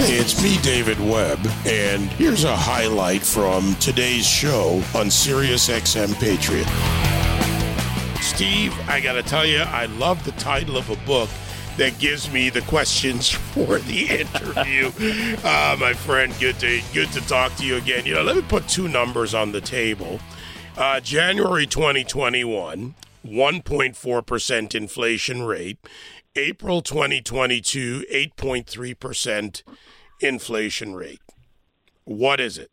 [0.00, 6.14] Hey, it's me, David Webb, and here's a highlight from today's show on Sirius XM
[6.14, 6.66] Patriot.
[8.22, 11.28] Steve, I got to tell you, I love the title of a book
[11.76, 14.90] that gives me the questions for the interview.
[15.44, 18.06] uh, my friend, good to good to talk to you again.
[18.06, 20.18] You know, let me put two numbers on the table.
[20.78, 22.94] Uh, January 2021,
[23.26, 25.76] 1.4% inflation rate.
[26.36, 29.62] April 2022, 8.3%
[30.20, 31.20] inflation rate.
[32.04, 32.70] What is it?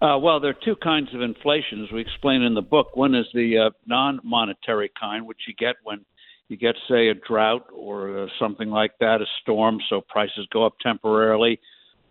[0.00, 2.94] Uh, well, there are two kinds of inflation, as we explain in the book.
[2.94, 6.04] One is the uh, non monetary kind, which you get when
[6.48, 10.64] you get, say, a drought or uh, something like that, a storm, so prices go
[10.64, 11.58] up temporarily,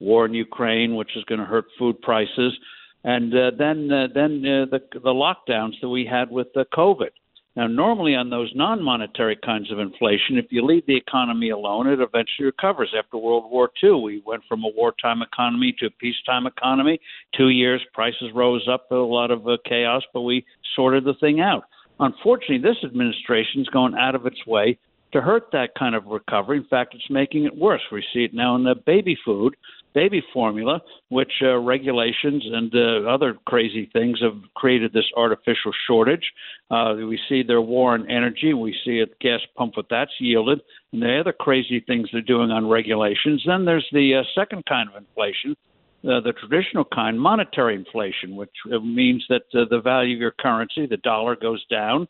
[0.00, 2.56] war in Ukraine, which is going to hurt food prices,
[3.04, 7.10] and uh, then uh, then uh, the the lockdowns that we had with the COVID.
[7.54, 11.86] Now, normally on those non monetary kinds of inflation, if you leave the economy alone,
[11.86, 12.94] it eventually recovers.
[12.96, 16.98] After World War II, we went from a wartime economy to a peacetime economy.
[17.36, 21.40] Two years, prices rose up, a lot of uh, chaos, but we sorted the thing
[21.40, 21.64] out.
[22.00, 24.78] Unfortunately, this administration's going out of its way
[25.12, 26.56] to hurt that kind of recovery.
[26.56, 27.82] In fact, it's making it worse.
[27.92, 29.56] We see it now in the baby food
[29.94, 36.32] baby formula, which uh, regulations and uh, other crazy things have created this artificial shortage.
[36.70, 38.54] Uh, we see their war on energy.
[38.54, 40.60] We see a gas pump what that's yielded,
[40.92, 43.42] and the other crazy things they're doing on regulations.
[43.46, 45.56] Then there's the uh, second kind of inflation.
[46.04, 50.86] Uh, the traditional kind, monetary inflation, which uh, means that the value of your currency,
[50.86, 52.08] the dollar, goes down,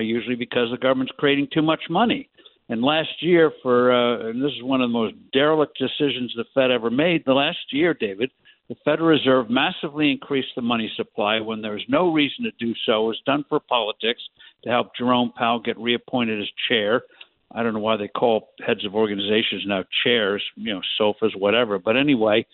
[0.00, 2.28] usually because the government's creating too much money.
[2.70, 6.44] And last year, for uh, and this is one of the most derelict decisions the
[6.54, 7.24] Fed ever made.
[7.26, 8.30] The last year, David,
[8.68, 12.72] the Federal Reserve massively increased the money supply when there was no reason to do
[12.86, 13.04] so.
[13.04, 14.22] It was done for politics
[14.62, 17.02] to help Jerome Powell get reappointed as chair.
[17.50, 21.80] I don't know why they call heads of organizations now chairs, you know, sofas, whatever.
[21.80, 22.46] But anyway,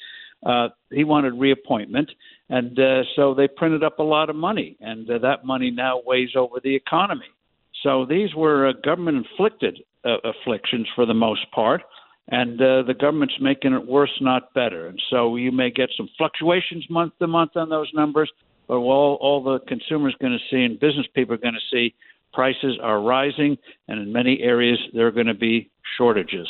[0.47, 2.11] uh, he wanted reappointment,
[2.48, 6.00] and uh, so they printed up a lot of money, and uh, that money now
[6.06, 7.27] weighs over the economy.
[7.83, 11.83] So these were uh, government inflicted uh, afflictions for the most part,
[12.28, 14.87] and uh, the government's making it worse, not better.
[14.87, 18.31] And so you may get some fluctuations month to month on those numbers,
[18.69, 21.95] but all, all the consumers going to see and business people are going to see
[22.33, 23.56] prices are rising,
[23.89, 26.49] and in many areas there are going to be shortages.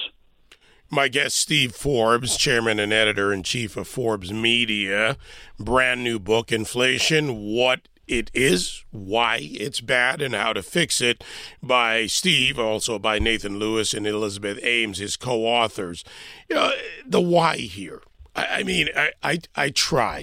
[0.89, 5.17] My guest, Steve Forbes, chairman and editor in chief of Forbes Media,
[5.59, 11.25] brand new book, Inflation What it is, why it's bad, and how to fix it
[11.63, 16.05] by Steve, also by Nathan Lewis and Elizabeth Ames, his co authors.
[16.49, 16.73] You know,
[17.07, 18.03] the why here.
[18.37, 20.19] I, mean, I, I, I try,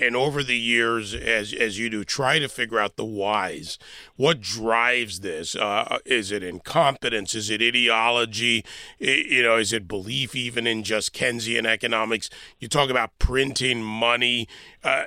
[0.00, 3.78] and over the years, as as you do, try to figure out the whys.
[4.16, 5.54] What drives this?
[5.54, 7.36] Uh, is it incompetence?
[7.36, 8.64] Is it ideology?
[8.98, 12.28] You know, is it belief even in just Keynesian economics?
[12.58, 14.48] You talk about printing money.
[14.82, 15.04] Uh,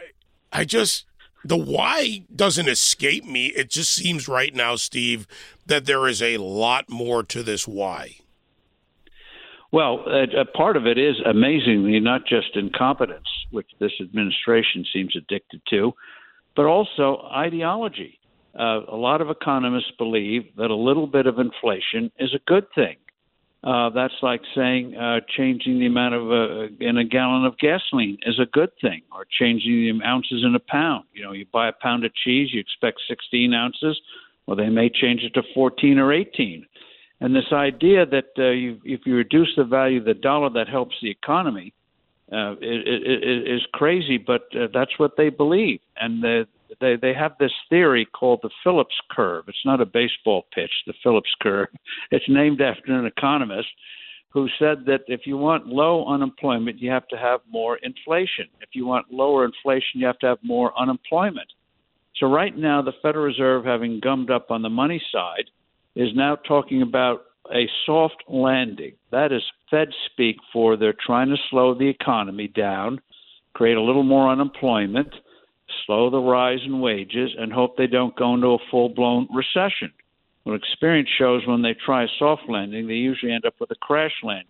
[0.53, 1.05] I just
[1.43, 3.47] the why doesn't escape me.
[3.47, 5.27] It just seems right now, Steve,
[5.65, 8.17] that there is a lot more to this why.
[9.71, 15.61] Well, a part of it is amazingly not just incompetence, which this administration seems addicted
[15.69, 15.93] to,
[16.55, 18.19] but also ideology.
[18.57, 22.65] Uh, a lot of economists believe that a little bit of inflation is a good
[22.73, 22.95] thing.
[23.61, 28.17] Uh, that's like saying uh, changing the amount of uh, in a gallon of gasoline
[28.25, 31.03] is a good thing, or changing the ounces in a pound.
[31.13, 33.99] You know, you buy a pound of cheese, you expect 16 ounces.
[34.45, 36.65] Well, they may change it to 14 or 18.
[37.19, 40.69] And this idea that uh, you, if you reduce the value of the dollar, that
[40.69, 41.73] helps the economy,
[42.31, 44.17] uh, it, it, it is crazy.
[44.17, 46.47] But uh, that's what they believe, and the,
[46.79, 49.45] they they have this theory called the Phillips curve.
[49.47, 51.67] It's not a baseball pitch, the Phillips curve.
[52.11, 53.67] It's named after an economist
[54.31, 58.47] who said that if you want low unemployment, you have to have more inflation.
[58.61, 61.47] If you want lower inflation, you have to have more unemployment.
[62.17, 65.49] So right now, the Federal Reserve, having gummed up on the money side,
[65.95, 68.93] is now talking about a soft landing.
[69.11, 69.41] That is
[69.71, 73.01] Fed speak for they're trying to slow the economy down,
[73.53, 75.13] create a little more unemployment
[75.85, 79.91] slow the rise in wages, and hope they don't go into a full blown recession.
[80.43, 84.13] What experience shows when they try soft landing, they usually end up with a crash
[84.23, 84.47] landing.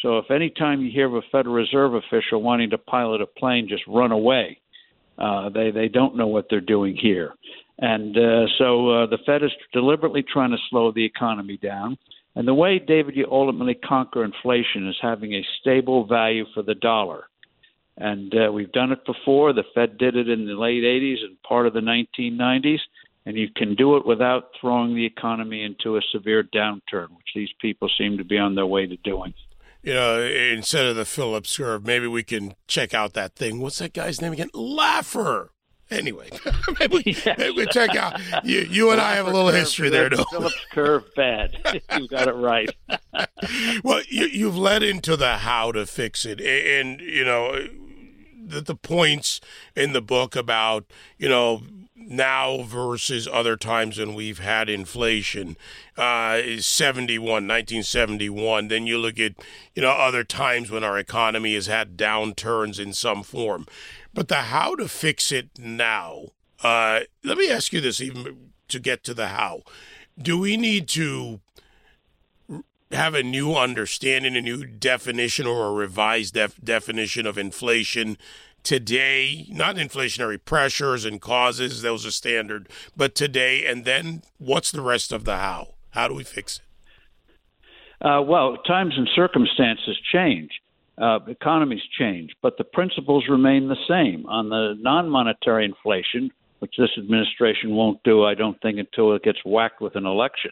[0.00, 3.26] So if any time you hear of a Federal Reserve official wanting to pilot a
[3.26, 4.58] plane, just run away.
[5.18, 7.34] Uh, they they don't know what they're doing here,
[7.78, 11.98] and uh, so uh, the Fed is deliberately trying to slow the economy down.
[12.36, 16.76] And the way, David, you ultimately conquer inflation is having a stable value for the
[16.76, 17.24] dollar.
[18.00, 19.52] And uh, we've done it before.
[19.52, 22.80] The Fed did it in the late 80s and part of the 1990s.
[23.26, 27.50] And you can do it without throwing the economy into a severe downturn, which these
[27.60, 29.34] people seem to be on their way to doing.
[29.82, 33.60] you know, instead of the Phillips curve, maybe we can check out that thing.
[33.60, 34.48] What's that guy's name again?
[34.54, 35.48] Laffer.
[35.90, 36.30] Anyway,
[36.80, 37.36] maybe, yes.
[37.36, 38.18] maybe check out.
[38.44, 40.24] You, you and I have a little history there, though.
[40.30, 41.56] Phillips curve bad.
[41.98, 42.70] you got it right.
[43.82, 47.66] well, you, you've led into the how to fix it, and you know
[48.50, 49.40] the, the points
[49.76, 50.84] in the book about
[51.18, 51.62] you know
[51.94, 55.56] now versus other times when we've had inflation.
[55.96, 59.32] Uh, is 71 1971 then you look at
[59.74, 63.66] you know other times when our economy has had downturns in some form.
[64.12, 66.28] But the how to fix it now
[66.62, 69.62] uh, let me ask you this even to get to the how.
[70.18, 71.40] Do we need to
[72.90, 78.16] have a new understanding a new definition or a revised def- definition of inflation
[78.62, 84.82] today, not inflationary pressures and causes, those are standard, but today, and then what's the
[84.82, 85.74] rest of the how?
[85.90, 88.06] How do we fix it?
[88.06, 90.50] Uh, well, times and circumstances change.
[90.98, 94.26] Uh, economies change, but the principles remain the same.
[94.26, 99.22] On the non monetary inflation, which this administration won't do, I don't think, until it
[99.22, 100.50] gets whacked with an election,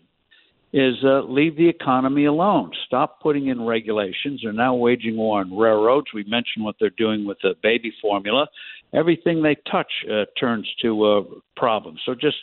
[0.73, 2.71] is uh, leave the economy alone.
[2.87, 4.41] Stop putting in regulations.
[4.43, 6.09] They're now waging war on railroads.
[6.13, 8.47] We mentioned what they're doing with the baby formula.
[8.93, 11.25] Everything they touch uh, turns to a
[11.57, 11.97] problem.
[12.05, 12.37] So just,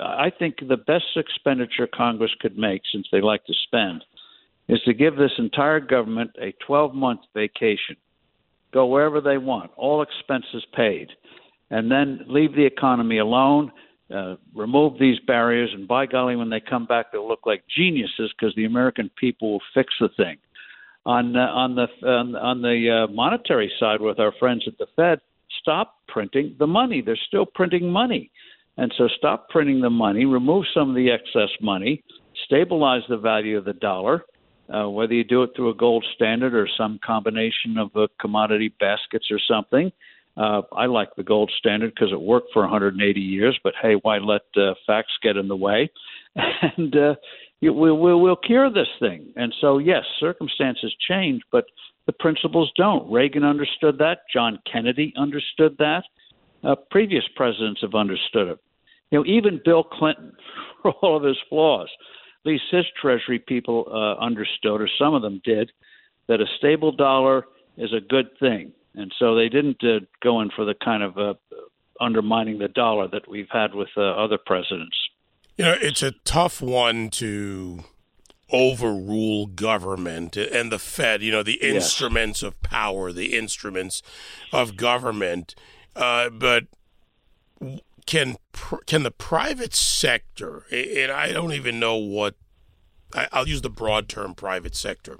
[0.00, 4.04] I think the best expenditure Congress could make, since they like to spend,
[4.68, 7.96] is to give this entire government a 12 month vacation.
[8.72, 11.08] Go wherever they want, all expenses paid,
[11.70, 13.72] and then leave the economy alone
[14.12, 18.32] uh, remove these barriers, and by golly, when they come back, they'll look like geniuses
[18.36, 20.36] because the American people will fix the thing.
[21.06, 24.86] On uh, on the on, on the uh, monetary side, with our friends at the
[24.96, 25.20] Fed,
[25.60, 27.02] stop printing the money.
[27.02, 28.30] They're still printing money,
[28.76, 30.24] and so stop printing the money.
[30.24, 32.02] Remove some of the excess money.
[32.46, 34.24] Stabilize the value of the dollar.
[34.72, 38.72] Uh, whether you do it through a gold standard or some combination of uh, commodity
[38.80, 39.92] baskets or something,
[40.36, 44.18] uh, I like the gold standard because it worked for 180 years, but hey, why
[44.18, 45.90] let uh, facts get in the way?
[46.76, 47.14] And uh,
[47.62, 49.32] we'll, we'll, we'll cure this thing.
[49.36, 51.64] And so, yes, circumstances change, but
[52.06, 53.10] the principles don't.
[53.10, 54.22] Reagan understood that.
[54.32, 56.02] John Kennedy understood that.
[56.64, 58.58] Uh, previous presidents have understood it.
[59.12, 60.32] You know, even Bill Clinton,
[60.82, 61.88] for all of his flaws,
[62.44, 65.70] at least his Treasury people uh, understood, or some of them did,
[66.26, 67.46] that a stable dollar
[67.76, 71.18] is a good thing and so they didn't uh, go in for the kind of
[71.18, 71.34] uh,
[72.00, 74.96] undermining the dollar that we've had with uh, other presidents.
[75.56, 77.84] You know, it's a tough one to
[78.50, 81.22] overrule government and the Fed.
[81.22, 81.74] You know, the yes.
[81.74, 84.02] instruments of power, the instruments
[84.52, 85.54] of government,
[85.96, 86.64] uh, but
[88.06, 88.36] can
[88.86, 92.34] can the private sector and I don't even know what
[93.32, 95.18] I'll use the broad term private sector,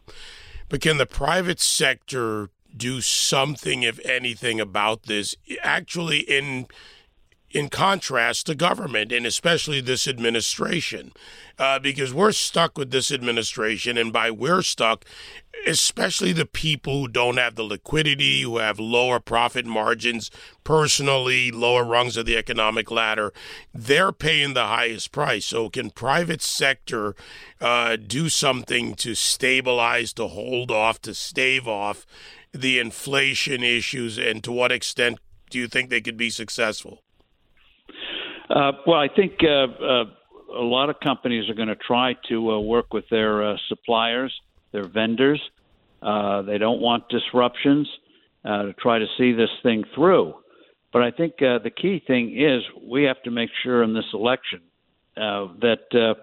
[0.69, 5.37] but can the private sector do something, if anything, about this.
[5.63, 6.67] Actually, in
[7.55, 11.13] in contrast to government and especially this administration,
[11.57, 15.05] uh, because we're stuck with this administration, and by we're stuck,
[15.65, 20.33] especially the people who don't have the liquidity, who have lower profit margins,
[20.65, 23.33] personally lower rungs of the economic ladder,
[23.73, 25.47] they're paying the highest price.
[25.47, 27.15] So, can private sector
[27.61, 32.05] uh, do something to stabilize, to hold off, to stave off?
[32.55, 35.19] The inflation issues, and to what extent
[35.51, 37.03] do you think they could be successful?
[38.49, 40.05] Uh, well, I think uh, uh,
[40.57, 44.33] a lot of companies are going to try to uh, work with their uh, suppliers,
[44.73, 45.41] their vendors.
[46.03, 47.89] Uh, they don't want disruptions
[48.45, 50.35] to try to see this thing through.
[50.93, 54.61] But I think the key thing is we have to make sure in this election
[55.17, 56.17] that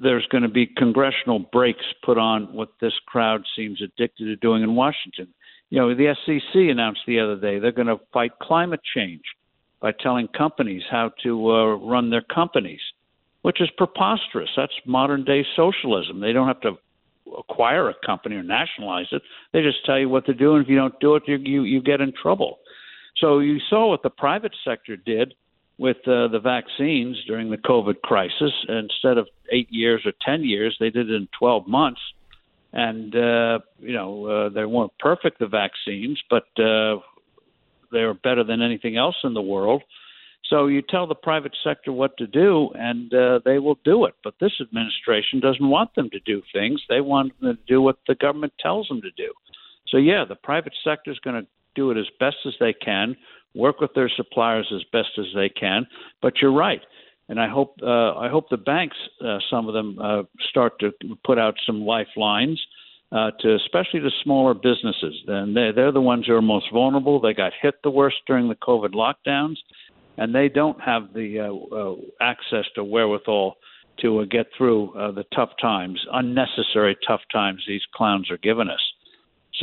[0.00, 4.62] there's going to be congressional brakes put on what this crowd seems addicted to doing
[4.62, 5.28] in Washington.
[5.70, 9.22] You know, the SEC announced the other day they're going to fight climate change
[9.80, 12.80] by telling companies how to uh, run their companies,
[13.42, 14.50] which is preposterous.
[14.56, 16.20] That's modern day socialism.
[16.20, 16.78] They don't have to
[17.38, 19.22] acquire a company or nationalize it.
[19.52, 21.62] They just tell you what to do, and if you don't do it, you you,
[21.62, 22.58] you get in trouble.
[23.16, 25.34] So you saw what the private sector did
[25.78, 28.52] with uh, the vaccines during the COVID crisis.
[28.68, 32.00] Instead of eight years or 10 years, they did it in 12 months.
[32.72, 36.96] And, uh, you know, uh, they weren't perfect, the vaccines, but uh,
[37.90, 39.82] they were better than anything else in the world.
[40.48, 44.14] So you tell the private sector what to do, and uh, they will do it.
[44.24, 46.82] But this administration doesn't want them to do things.
[46.88, 49.32] They want them to do what the government tells them to do.
[49.88, 53.16] So, yeah, the private sector is going to do it as best as they can
[53.54, 55.86] work with their suppliers as best as they can.
[56.22, 56.80] But you're right,
[57.28, 60.92] and I hope uh, I hope the banks, uh, some of them, uh, start to
[61.24, 62.60] put out some lifelines.
[63.12, 65.14] uh, to especially to smaller businesses.
[65.28, 67.20] And they, they're the ones who are most vulnerable.
[67.20, 69.56] They got hit the worst during the COVID lockdowns,
[70.16, 73.56] and they don't have the uh, uh, access to wherewithal
[74.00, 78.68] to uh, get through uh, the tough times, unnecessary tough times these clowns are giving
[78.68, 78.80] us.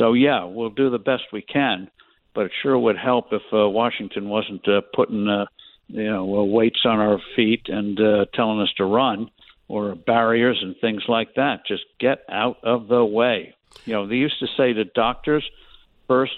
[0.00, 1.90] So yeah, we'll do the best we can,
[2.34, 5.44] but it sure would help if uh, Washington wasn't uh, putting uh,
[5.88, 9.30] you know uh, weights on our feet and uh, telling us to run
[9.68, 11.66] or barriers and things like that.
[11.68, 13.54] Just get out of the way.
[13.84, 15.44] You know, they used to say to doctors,
[16.08, 16.32] first,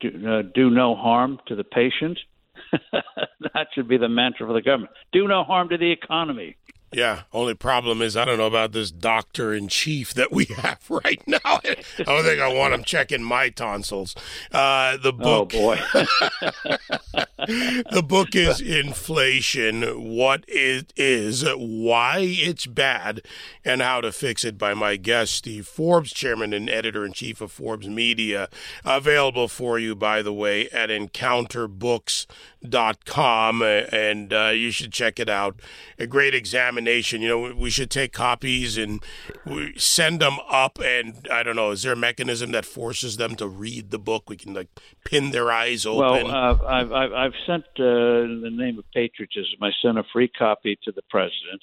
[0.00, 2.18] do, uh, do no harm to the patient.
[2.92, 4.92] that should be the mantra for the government.
[5.12, 6.56] Do no harm to the economy.
[6.92, 10.80] Yeah, only problem is I don't know about this doctor in chief that we have
[10.88, 11.38] right now.
[11.44, 14.14] I don't think I want him checking my tonsils.
[14.50, 15.78] Uh, the Oh boy.
[17.90, 19.80] the book is inflation:
[20.14, 23.22] what it is, why it's bad,
[23.64, 24.58] and how to fix it.
[24.58, 28.50] By my guest Steve Forbes, chairman and editor in chief of Forbes Media.
[28.84, 35.58] Available for you, by the way, at EncounterBooks.com, and uh, you should check it out.
[35.98, 37.22] A great examination.
[37.22, 39.02] You know, we should take copies and
[39.46, 40.78] we send them up.
[40.84, 44.28] And I don't know, is there a mechanism that forces them to read the book?
[44.28, 44.68] We can like
[45.04, 46.26] pin their eyes open.
[46.26, 50.28] Well, uh, I've, I've, sent, uh, in the name of patriotism, I sent a free
[50.28, 51.62] copy to the president.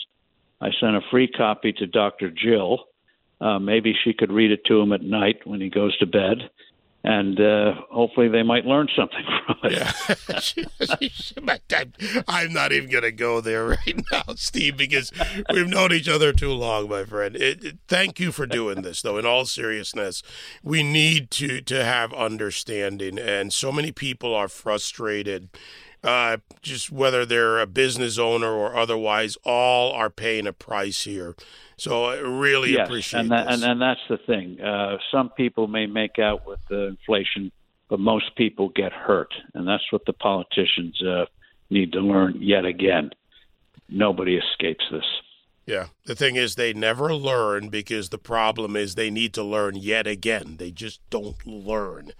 [0.62, 2.32] I sent a free copy to Dr.
[2.32, 2.86] Jill.
[3.42, 6.50] Uh, maybe she could read it to him at night when he goes to bed.
[7.08, 9.74] And uh, hopefully they might learn something from it.
[11.70, 11.84] Yeah.
[12.28, 15.12] I'm not even going to go there right now, Steve, because
[15.54, 17.36] we've known each other too long, my friend.
[17.36, 19.20] It, it, thank you for doing this, though.
[19.20, 20.24] In all seriousness,
[20.64, 25.50] we need to, to have understanding, and so many people are frustrated.
[26.06, 31.36] Uh, just whether they're a business owner or otherwise, all are paying a price here.
[31.78, 33.56] So I really yes, appreciate and that, this.
[33.56, 34.62] and, and that's the thing.
[34.62, 37.52] Uh, some people may make out with the inflation,
[37.90, 41.26] but most people get hurt, and that's what the politicians uh,
[41.70, 43.10] need to learn yet again.
[43.90, 45.06] Nobody escapes this.
[45.66, 45.88] Yeah.
[46.06, 50.06] The thing is, they never learn because the problem is they need to learn yet
[50.06, 50.58] again.
[50.58, 52.12] They just don't learn.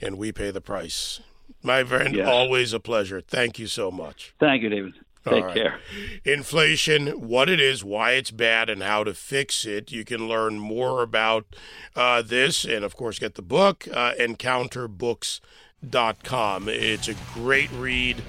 [0.00, 1.20] And we pay the price.
[1.62, 2.28] My friend, Yes.
[2.28, 3.20] always a pleasure.
[3.20, 4.32] Thank you so much.
[4.40, 4.94] Thank you, David.
[5.24, 5.54] Take right.
[5.54, 5.78] care.
[6.24, 9.92] Inflation, what it is, why it's bad, and how to fix it.
[9.92, 11.46] You can learn more about
[11.94, 16.68] uh, this and, of course, get the book, uh, EncounterBooks.com.
[16.68, 18.20] It's a great read,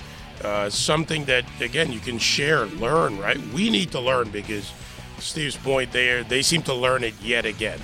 [0.43, 3.39] uh, something that, again, you can share, learn, right?
[3.53, 4.71] We need to learn because
[5.17, 7.79] Steve's point there, they seem to learn it yet again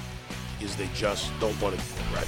[0.60, 2.27] because they just don't want to do it right.